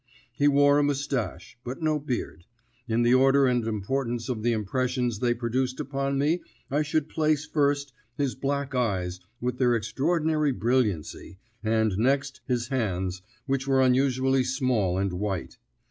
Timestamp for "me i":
6.17-6.81